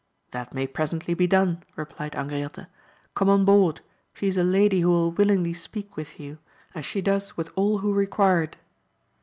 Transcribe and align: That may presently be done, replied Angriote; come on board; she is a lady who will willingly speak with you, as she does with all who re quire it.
That 0.31 0.51
may 0.51 0.65
presently 0.65 1.13
be 1.13 1.27
done, 1.27 1.61
replied 1.75 2.13
Angriote; 2.13 2.65
come 3.13 3.29
on 3.29 3.45
board; 3.45 3.81
she 4.15 4.25
is 4.25 4.35
a 4.35 4.43
lady 4.43 4.79
who 4.79 4.89
will 4.89 5.11
willingly 5.11 5.53
speak 5.53 5.95
with 5.95 6.19
you, 6.19 6.39
as 6.73 6.87
she 6.87 7.01
does 7.03 7.37
with 7.37 7.51
all 7.55 7.77
who 7.77 7.93
re 7.93 8.07
quire 8.07 8.41
it. 8.41 8.57